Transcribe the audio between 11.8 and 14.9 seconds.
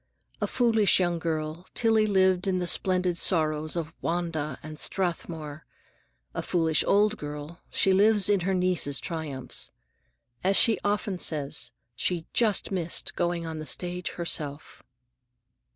she just missed going on the stage herself.